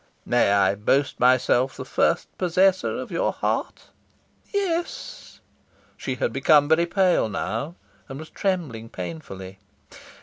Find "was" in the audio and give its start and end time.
8.17-8.31